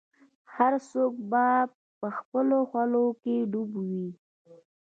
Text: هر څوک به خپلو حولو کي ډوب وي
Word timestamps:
هر 0.55 0.73
څوک 0.91 1.13
به 1.31 2.07
خپلو 2.17 2.57
حولو 2.71 3.05
کي 3.23 3.35
ډوب 3.51 3.71
وي 3.83 4.07